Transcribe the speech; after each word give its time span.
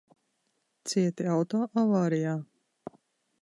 Cieti 0.93 1.27
auto 1.35 1.61
avārijā? 1.83 2.35